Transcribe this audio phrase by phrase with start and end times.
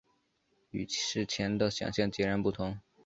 [0.71, 2.79] 与事前的想像截然不同